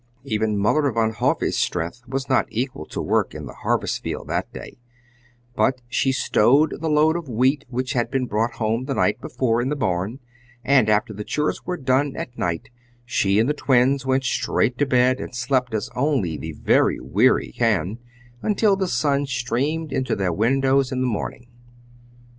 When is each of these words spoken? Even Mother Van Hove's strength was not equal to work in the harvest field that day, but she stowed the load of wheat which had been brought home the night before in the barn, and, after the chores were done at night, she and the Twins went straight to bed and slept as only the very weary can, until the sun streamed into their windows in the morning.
Even 0.23 0.57
Mother 0.57 0.91
Van 0.91 1.11
Hove's 1.11 1.55
strength 1.55 2.01
was 2.07 2.27
not 2.27 2.47
equal 2.49 2.87
to 2.87 2.99
work 2.99 3.35
in 3.35 3.45
the 3.45 3.53
harvest 3.53 4.01
field 4.01 4.29
that 4.29 4.51
day, 4.51 4.79
but 5.55 5.83
she 5.87 6.11
stowed 6.11 6.77
the 6.81 6.89
load 6.89 7.15
of 7.15 7.29
wheat 7.29 7.65
which 7.69 7.93
had 7.93 8.09
been 8.09 8.25
brought 8.25 8.53
home 8.53 8.85
the 8.85 8.95
night 8.95 9.21
before 9.21 9.61
in 9.61 9.69
the 9.69 9.75
barn, 9.75 10.17
and, 10.63 10.89
after 10.89 11.13
the 11.13 11.23
chores 11.23 11.67
were 11.67 11.77
done 11.77 12.15
at 12.15 12.35
night, 12.35 12.71
she 13.05 13.37
and 13.37 13.47
the 13.47 13.53
Twins 13.53 14.03
went 14.03 14.23
straight 14.23 14.75
to 14.79 14.87
bed 14.87 15.19
and 15.19 15.35
slept 15.35 15.71
as 15.75 15.91
only 15.95 16.35
the 16.35 16.53
very 16.53 16.99
weary 16.99 17.51
can, 17.51 17.99
until 18.41 18.75
the 18.75 18.87
sun 18.87 19.27
streamed 19.27 19.93
into 19.93 20.15
their 20.15 20.33
windows 20.33 20.91
in 20.91 21.01
the 21.01 21.05
morning. 21.07 21.45